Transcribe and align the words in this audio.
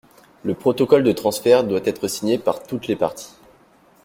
Le 0.43 0.55
protocole 0.55 1.03
de 1.03 1.11
transfert 1.11 1.63
doit 1.63 1.83
être 1.85 2.07
signé 2.07 2.39
par 2.39 2.63
toutes 2.63 2.87
les 2.87 2.95
parties. 2.95 3.35